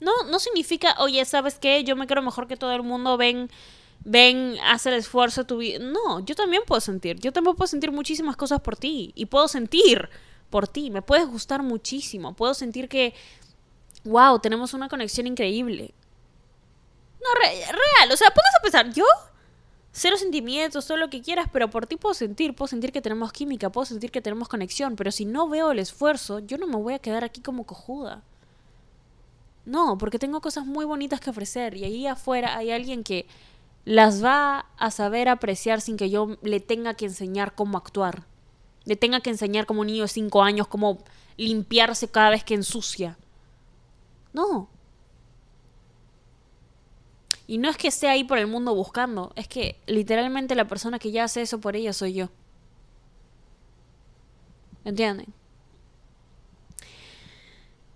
No, 0.00 0.12
no 0.30 0.38
significa, 0.38 0.94
oye, 0.98 1.24
¿sabes 1.24 1.58
qué? 1.58 1.84
Yo 1.84 1.96
me 1.96 2.06
quiero 2.06 2.22
mejor 2.22 2.46
que 2.46 2.56
todo 2.56 2.72
el 2.74 2.82
mundo, 2.82 3.16
ven 3.16 3.50
ven, 4.04 4.56
haz 4.62 4.86
el 4.86 4.94
esfuerzo 4.94 5.44
tu 5.44 5.58
vida. 5.58 5.78
No, 5.78 6.20
yo 6.20 6.34
también 6.34 6.62
puedo 6.66 6.80
sentir. 6.80 7.18
Yo 7.18 7.32
también 7.32 7.56
puedo 7.56 7.66
sentir 7.66 7.90
muchísimas 7.90 8.36
cosas 8.36 8.60
por 8.60 8.76
ti. 8.76 9.12
Y 9.14 9.26
puedo 9.26 9.48
sentir 9.48 10.08
por 10.50 10.68
ti. 10.68 10.90
Me 10.90 11.02
puedes 11.02 11.26
gustar 11.26 11.62
muchísimo. 11.62 12.34
Puedo 12.34 12.54
sentir 12.54 12.88
que, 12.88 13.14
wow, 14.04 14.38
tenemos 14.38 14.74
una 14.74 14.88
conexión 14.88 15.26
increíble. 15.26 15.94
No, 17.20 17.28
real. 17.40 18.12
O 18.12 18.16
sea, 18.16 18.28
pongas 18.28 18.54
a 18.58 18.62
pensar, 18.62 18.92
yo, 18.92 19.06
cero 19.92 20.16
sentimientos, 20.18 20.86
todo 20.86 20.98
lo 20.98 21.08
que 21.08 21.22
quieras, 21.22 21.48
pero 21.50 21.70
por 21.70 21.86
ti 21.86 21.96
puedo 21.96 22.14
sentir. 22.14 22.54
Puedo 22.54 22.68
sentir 22.68 22.92
que 22.92 23.00
tenemos 23.00 23.32
química, 23.32 23.70
puedo 23.70 23.86
sentir 23.86 24.10
que 24.10 24.20
tenemos 24.20 24.48
conexión. 24.48 24.96
Pero 24.96 25.10
si 25.10 25.24
no 25.24 25.48
veo 25.48 25.72
el 25.72 25.78
esfuerzo, 25.78 26.40
yo 26.40 26.58
no 26.58 26.66
me 26.66 26.76
voy 26.76 26.94
a 26.94 26.98
quedar 26.98 27.24
aquí 27.24 27.40
como 27.40 27.64
cojuda. 27.64 28.22
No, 29.64 29.96
porque 29.96 30.18
tengo 30.18 30.42
cosas 30.42 30.66
muy 30.66 30.84
bonitas 30.84 31.20
que 31.20 31.30
ofrecer. 31.30 31.74
Y 31.74 31.84
ahí 31.84 32.06
afuera 32.06 32.54
hay 32.54 32.70
alguien 32.70 33.02
que 33.02 33.26
las 33.84 34.24
va 34.24 34.66
a 34.78 34.90
saber 34.90 35.28
apreciar 35.28 35.80
sin 35.80 35.96
que 35.96 36.10
yo 36.10 36.38
le 36.42 36.60
tenga 36.60 36.94
que 36.94 37.06
enseñar 37.06 37.54
cómo 37.54 37.76
actuar. 37.76 38.24
Le 38.84 38.96
tenga 38.96 39.20
que 39.20 39.30
enseñar 39.30 39.66
como 39.66 39.80
un 39.80 39.88
niño 39.88 40.02
de 40.02 40.08
5 40.08 40.42
años 40.42 40.68
cómo 40.68 40.98
limpiarse 41.36 42.08
cada 42.08 42.30
vez 42.30 42.44
que 42.44 42.54
ensucia. 42.54 43.18
No. 44.32 44.68
Y 47.46 47.58
no 47.58 47.68
es 47.68 47.76
que 47.76 47.88
esté 47.88 48.08
ahí 48.08 48.24
por 48.24 48.38
el 48.38 48.46
mundo 48.46 48.74
buscando, 48.74 49.32
es 49.36 49.48
que 49.48 49.78
literalmente 49.86 50.54
la 50.54 50.66
persona 50.66 50.98
que 50.98 51.10
ya 51.10 51.24
hace 51.24 51.42
eso 51.42 51.60
por 51.60 51.76
ella 51.76 51.92
soy 51.92 52.14
yo. 52.14 52.30
¿Entienden? 54.84 55.26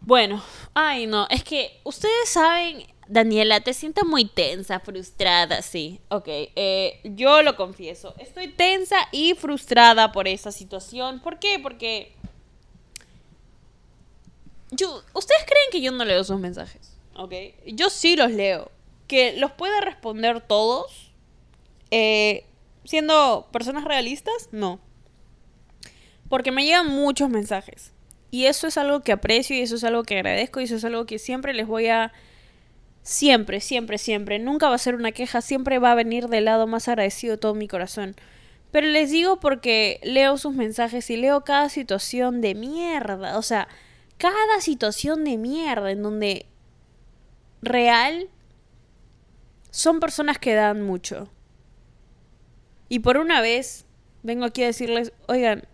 Bueno, 0.00 0.42
ay 0.75 1.07
no, 1.07 1.26
es 1.28 1.45
que 1.45 1.80
ustedes 1.85 2.28
saben 2.28 2.87
Daniela, 3.09 3.61
te 3.61 3.73
siento 3.73 4.05
muy 4.05 4.27
tensa, 4.27 4.81
frustrada, 4.81 5.62
sí. 5.62 5.99
Ok, 6.11 6.27
eh, 6.29 7.00
yo 7.05 7.43
lo 7.43 7.57
confieso. 7.57 8.15
Estoy 8.19 8.49
tensa 8.49 8.97
y 9.12 9.35
frustrada 9.35 10.12
por 10.12 10.29
esa 10.29 10.53
situación. 10.53 11.21
¿Por 11.21 11.38
qué? 11.38 11.59
Porque... 11.59 12.15
Yo, 14.71 15.03
¿Ustedes 15.15 15.43
creen 15.45 15.71
que 15.73 15.81
yo 15.81 15.91
no 15.91 16.05
leo 16.05 16.23
sus 16.23 16.38
mensajes? 16.38 16.99
Ok. 17.17 17.33
Yo 17.67 17.88
sí 17.88 18.15
los 18.15 18.31
leo. 18.31 18.71
Que 19.07 19.33
los 19.38 19.53
pueda 19.53 19.81
responder 19.81 20.43
todos. 20.43 21.11
Eh, 21.91 22.45
siendo 22.85 23.49
personas 23.50 23.85
realistas, 23.85 24.50
no. 24.53 24.81
Porque 26.29 26.53
me 26.53 26.67
llegan 26.67 26.88
muchos 26.88 27.31
mensajes. 27.31 27.93
Y 28.31 28.45
eso 28.45 28.67
es 28.67 28.77
algo 28.77 29.00
que 29.00 29.12
aprecio 29.12 29.57
y 29.57 29.61
eso 29.61 29.77
es 29.77 29.85
algo 29.85 30.03
que 30.03 30.17
agradezco 30.17 30.61
y 30.61 30.65
eso 30.65 30.77
es 30.77 30.85
algo 30.85 31.07
que 31.07 31.19
siempre 31.19 31.55
les 31.55 31.67
voy 31.67 31.87
a 31.87 32.12
Siempre, 33.09 33.61
siempre, 33.61 33.97
siempre. 33.97 34.38
Nunca 34.38 34.69
va 34.69 34.75
a 34.75 34.79
ser 34.79 34.95
una 34.95 35.12
queja, 35.12 35.41
siempre 35.41 35.79
va 35.79 35.93
a 35.93 35.95
venir 35.95 36.29
del 36.29 36.45
lado 36.45 36.67
más 36.67 36.88
agradecido 36.88 37.33
de 37.33 37.38
todo 37.38 37.55
mi 37.55 37.67
corazón. 37.67 38.15
Pero 38.71 38.87
les 38.87 39.11
digo 39.11 39.41
porque 39.41 39.99
leo 40.03 40.37
sus 40.37 40.55
mensajes 40.55 41.09
y 41.09 41.17
leo 41.17 41.43
cada 41.43 41.71
situación 41.71 42.43
de 42.43 42.55
mierda. 42.55 43.38
O 43.38 43.43
sea, 43.43 43.67
cada 44.19 44.61
situación 44.61 45.25
de 45.25 45.38
mierda 45.38 45.91
en 45.91 46.03
donde 46.03 46.45
real 47.62 48.29
son 49.71 50.00
personas 50.00 50.38
que 50.38 50.53
dan 50.53 50.83
mucho. 50.83 51.31
Y 52.91 52.99
por 52.99 53.17
una 53.17 53.41
vez 53.41 53.87
vengo 54.23 54.45
aquí 54.45 54.62
a 54.62 54.67
decirles, 54.67 55.15
oigan, 55.29 55.67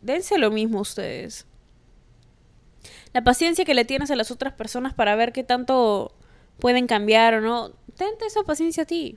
dense 0.00 0.38
lo 0.38 0.50
mismo 0.50 0.80
ustedes 0.80 1.46
la 3.16 3.24
paciencia 3.24 3.64
que 3.64 3.72
le 3.72 3.86
tienes 3.86 4.10
a 4.10 4.14
las 4.14 4.30
otras 4.30 4.52
personas 4.52 4.92
para 4.92 5.16
ver 5.16 5.32
qué 5.32 5.42
tanto 5.42 6.14
pueden 6.58 6.86
cambiar 6.86 7.32
o 7.32 7.40
no, 7.40 7.70
tente 7.96 8.26
esa 8.26 8.42
paciencia 8.42 8.82
a 8.82 8.86
ti. 8.86 9.16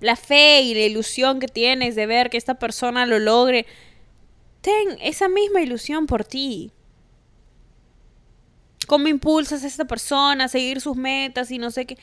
La 0.00 0.16
fe 0.16 0.62
y 0.62 0.74
la 0.74 0.80
ilusión 0.80 1.38
que 1.38 1.46
tienes 1.46 1.94
de 1.94 2.06
ver 2.06 2.28
que 2.28 2.36
esta 2.36 2.58
persona 2.58 3.06
lo 3.06 3.20
logre, 3.20 3.66
ten 4.62 4.98
esa 5.00 5.28
misma 5.28 5.60
ilusión 5.60 6.06
por 6.06 6.24
ti. 6.24 6.72
¿Cómo 8.88 9.06
impulsas 9.06 9.62
a 9.62 9.68
esta 9.68 9.84
persona 9.84 10.46
a 10.46 10.48
seguir 10.48 10.80
sus 10.80 10.96
metas 10.96 11.52
y 11.52 11.58
no 11.58 11.70
sé 11.70 11.86
qué? 11.86 11.96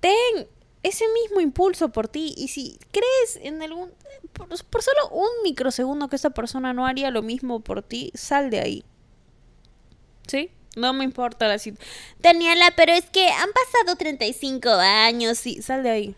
Ten 0.00 0.48
ese 0.82 1.06
mismo 1.22 1.40
impulso 1.40 1.88
por 1.92 2.08
ti. 2.08 2.34
Y 2.36 2.48
si 2.48 2.78
crees 2.92 3.42
en 3.42 3.62
algún. 3.62 3.90
Por, 4.34 4.48
por, 4.66 4.82
solo 4.82 5.08
un 5.12 5.30
microsegundo 5.44 6.08
que 6.08 6.16
esta 6.16 6.28
persona 6.28 6.74
no 6.74 6.84
haría 6.84 7.10
lo 7.10 7.22
mismo 7.22 7.60
por 7.60 7.82
ti, 7.82 8.12
sal 8.14 8.50
de 8.50 8.60
ahí. 8.60 8.84
¿Sí? 10.28 10.50
No 10.76 10.92
me 10.92 11.04
importa 11.04 11.48
la 11.48 11.58
situación. 11.58 11.92
Daniela, 12.20 12.72
pero 12.76 12.92
es 12.92 13.06
que 13.10 13.28
han 13.28 13.48
pasado 13.50 13.96
35 13.96 14.70
años. 14.70 15.38
Sí, 15.38 15.60
sal 15.60 15.82
de 15.82 15.90
ahí. 15.90 16.16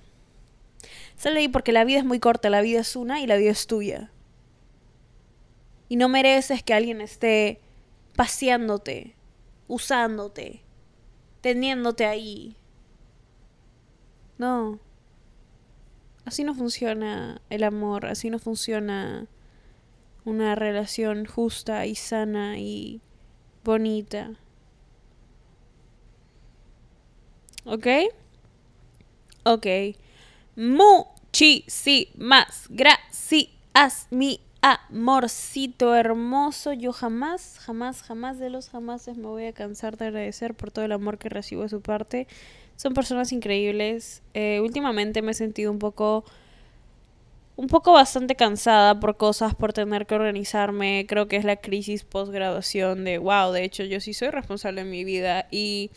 Sal 1.17 1.35
de 1.35 1.40
ahí 1.40 1.49
porque 1.49 1.73
la 1.73 1.85
vida 1.85 1.99
es 2.00 2.05
muy 2.05 2.21
corta. 2.21 2.50
La 2.50 2.61
vida 2.61 2.81
es 2.81 2.97
una 2.97 3.21
y 3.21 3.26
la 3.26 3.37
vida 3.37 3.52
es 3.52 3.67
tuya. 3.67 4.11
Y 5.88 5.97
no 5.97 6.09
mereces 6.09 6.62
que 6.62 6.75
alguien 6.75 7.00
esté 7.00 7.61
paseándote, 8.17 9.14
usándote, 9.67 10.62
teniéndote 11.40 12.05
ahí. 12.05 12.57
No. 14.38 14.79
Así 16.25 16.45
no 16.45 16.55
funciona 16.55 17.40
el 17.50 17.64
amor, 17.64 18.07
así 18.07 18.31
no 18.31 18.38
funciona 18.38 19.26
una 20.25 20.55
relación 20.55 21.25
justa 21.25 21.87
y 21.87 21.95
sana 21.95 22.59
y 22.59 23.00
bonita. 23.64 24.31
¿Ok? 27.64 27.87
Ok. 29.45 29.67
Muchísimas 30.57 31.97
gracias, 32.69 34.07
mi 34.11 34.40
amorcito 34.62 35.95
hermoso. 35.95 36.73
Yo 36.73 36.93
jamás, 36.93 37.59
jamás, 37.61 38.02
jamás 38.02 38.38
de 38.38 38.50
los 38.50 38.69
jamases 38.69 39.17
me 39.17 39.26
voy 39.26 39.47
a 39.47 39.52
cansar 39.52 39.97
de 39.97 40.07
agradecer 40.07 40.55
por 40.55 40.71
todo 40.71 40.85
el 40.85 40.93
amor 40.93 41.19
que 41.19 41.29
recibo 41.29 41.62
de 41.62 41.69
su 41.69 41.81
parte. 41.81 42.26
Son 42.76 42.95
personas 42.95 43.33
increíbles. 43.33 44.23
Eh, 44.35 44.61
últimamente 44.61 45.23
me 45.23 45.33
he 45.33 45.35
sentido 45.35 45.71
un 45.71 45.79
poco 45.79 46.25
un 47.61 47.67
poco 47.67 47.93
bastante 47.93 48.37
cansada 48.37 48.99
por 49.00 49.19
cosas, 49.19 49.55
por 49.55 49.75
tener 49.75 50.07
que 50.07 50.14
organizarme. 50.14 51.05
Creo 51.07 51.29
que 51.29 51.37
es 51.37 51.45
la 51.45 51.57
crisis 51.57 52.05
post 52.05 52.33
graduación 52.33 53.05
de, 53.05 53.19
wow, 53.19 53.52
de 53.52 53.64
hecho 53.64 53.85
yo 53.85 54.00
sí 54.00 54.14
soy 54.14 54.31
responsable 54.31 54.81
en 54.81 54.88
mi 54.88 55.05
vida 55.05 55.47
y 55.50 55.90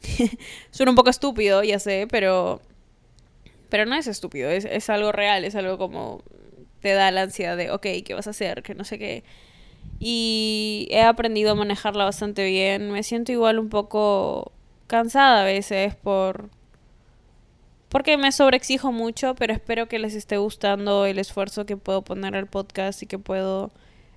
suena 0.70 0.90
un 0.90 0.96
poco 0.96 1.10
estúpido, 1.10 1.62
ya 1.62 1.78
sé, 1.78 2.06
pero 2.10 2.62
pero 3.68 3.84
no 3.84 3.94
es 3.94 4.06
estúpido, 4.06 4.48
es, 4.50 4.64
es 4.64 4.88
algo 4.88 5.12
real, 5.12 5.44
es 5.44 5.54
algo 5.54 5.76
como 5.76 6.22
te 6.80 6.94
da 6.94 7.10
la 7.10 7.22
ansiedad 7.22 7.58
de, 7.58 7.70
ok, 7.70 7.86
¿qué 8.06 8.14
vas 8.14 8.26
a 8.26 8.30
hacer? 8.30 8.62
Que 8.62 8.74
no 8.74 8.84
sé 8.84 8.98
qué. 8.98 9.22
Y 9.98 10.88
he 10.90 11.02
aprendido 11.02 11.52
a 11.52 11.54
manejarla 11.54 12.04
bastante 12.04 12.44
bien. 12.46 12.90
Me 12.90 13.02
siento 13.02 13.32
igual 13.32 13.58
un 13.58 13.68
poco 13.68 14.52
cansada 14.86 15.42
a 15.42 15.44
veces 15.44 15.94
por 15.94 16.50
porque 17.92 18.16
me 18.16 18.32
sobreexijo 18.32 18.90
mucho, 18.90 19.34
pero 19.34 19.52
espero 19.52 19.86
que 19.86 19.98
les 19.98 20.14
esté 20.14 20.38
gustando 20.38 21.04
el 21.04 21.18
esfuerzo 21.18 21.66
que 21.66 21.76
puedo 21.76 22.00
poner 22.00 22.34
al 22.34 22.46
podcast 22.46 23.02
y 23.02 23.06
que 23.06 23.18
puedo 23.18 23.70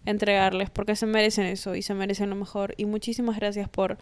entregarles, 0.05 0.69
porque 0.69 0.95
se 0.95 1.05
merecen 1.05 1.45
eso 1.45 1.75
y 1.75 1.81
se 1.81 1.93
merecen 1.93 2.29
lo 2.29 2.37
mejor. 2.37 2.73
Y 2.77 2.85
muchísimas 2.85 3.35
gracias 3.35 3.67
por, 3.67 3.97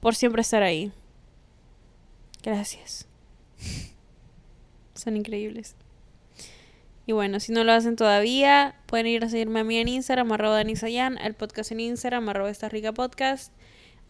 por 0.00 0.16
siempre 0.16 0.42
estar 0.42 0.64
ahí. 0.64 0.90
Gracias. 2.42 3.06
Son 4.94 5.16
increíbles. 5.16 5.76
Y 7.06 7.12
bueno, 7.12 7.38
si 7.38 7.52
no 7.52 7.62
lo 7.62 7.70
hacen 7.70 7.94
todavía, 7.94 8.74
pueden 8.86 9.06
ir 9.06 9.24
a 9.24 9.28
seguirme 9.28 9.60
a 9.60 9.64
mí 9.64 9.76
en 9.76 9.86
Instagram, 9.86 10.32
arroba 10.32 10.56
Danisayan, 10.56 11.18
el 11.18 11.34
podcast 11.34 11.70
en 11.70 11.78
Instagram, 11.78 12.28
arroba 12.28 12.50
esta 12.50 12.68
rica 12.68 12.92
podcast. 12.92 13.52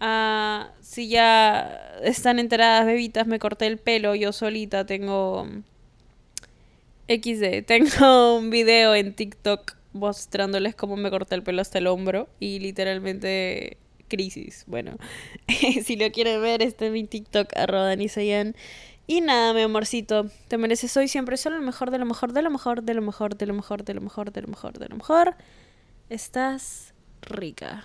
Ah, 0.00 0.72
si 0.80 1.08
ya 1.08 1.98
están 2.02 2.38
enteradas, 2.38 2.86
bebitas, 2.86 3.26
me 3.26 3.38
corté 3.38 3.66
el 3.66 3.78
pelo 3.78 4.14
yo 4.14 4.32
solita. 4.32 4.86
Tengo 4.86 5.46
XD. 7.08 7.64
Tengo 7.66 8.36
un 8.36 8.50
video 8.50 8.94
en 8.94 9.14
TikTok 9.14 9.76
mostrándoles 9.92 10.74
cómo 10.74 10.96
me 10.96 11.10
corté 11.10 11.34
el 11.34 11.42
pelo 11.42 11.60
hasta 11.60 11.78
el 11.78 11.86
hombro. 11.86 12.28
Y 12.40 12.60
literalmente 12.60 13.76
crisis. 14.08 14.64
Bueno, 14.66 14.96
si 15.84 15.96
lo 15.96 16.10
quieren 16.10 16.42
ver, 16.42 16.62
está 16.62 16.86
en 16.86 16.92
mi 16.92 17.04
TikTok, 17.04 17.56
arroba 17.56 17.94
Y 19.06 19.20
nada, 19.22 19.54
mi 19.54 19.62
amorcito, 19.62 20.26
te 20.48 20.58
mereces 20.58 20.94
hoy 20.96 21.08
siempre 21.08 21.38
solo 21.38 21.58
lo 21.58 21.64
mejor, 21.64 21.90
de 21.90 21.98
lo 21.98 22.06
mejor, 22.06 22.32
de 22.32 22.42
lo 22.42 22.50
mejor, 22.50 22.82
de 22.82 22.94
lo 22.94 23.02
mejor, 23.02 23.36
de 23.36 23.46
lo 23.46 23.54
mejor, 23.54 23.84
de 23.84 23.94
lo 23.94 24.00
mejor, 24.00 24.32
de 24.32 24.42
lo 24.42 24.48
mejor, 24.48 24.78
de 24.78 24.88
lo 24.88 24.96
mejor. 24.96 25.34
Estás 26.10 26.92
rica. 27.22 27.84